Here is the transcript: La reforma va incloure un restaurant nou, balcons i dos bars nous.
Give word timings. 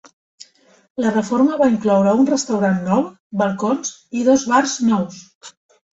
La 1.05 1.11
reforma 1.17 1.59
va 1.59 1.67
incloure 1.73 2.15
un 2.23 2.29
restaurant 2.31 2.81
nou, 2.89 3.05
balcons 3.43 3.95
i 4.23 4.29
dos 4.31 4.47
bars 4.55 4.75
nous. 4.89 5.21